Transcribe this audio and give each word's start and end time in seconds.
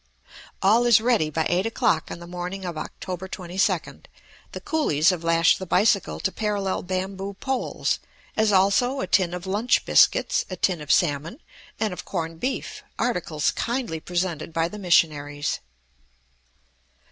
All 0.63 0.87
is 0.87 0.99
ready 0.99 1.29
by 1.29 1.45
eight 1.47 1.67
o'clock 1.67 2.09
on 2.09 2.17
the 2.17 2.25
morning 2.25 2.65
of 2.65 2.75
October 2.75 3.27
22d; 3.27 4.05
the 4.51 4.59
coolies 4.59 5.09
have 5.11 5.23
lashed 5.23 5.59
the 5.59 5.67
bicycle 5.67 6.19
to 6.21 6.31
parallel 6.31 6.81
bamboo 6.81 7.35
poles, 7.35 7.99
as 8.35 8.51
also 8.51 9.01
a 9.01 9.05
tin 9.05 9.31
of 9.31 9.45
lunch 9.45 9.85
biscuits, 9.85 10.43
a 10.49 10.55
tin 10.55 10.81
of 10.81 10.91
salmon, 10.91 11.39
and 11.79 11.93
of 11.93 12.03
corned 12.03 12.39
beef, 12.39 12.81
articles 12.97 13.51
kindly 13.51 13.99
presented 13.99 14.53
by 14.53 14.67
the 14.67 14.79
missionaries. 14.79 15.59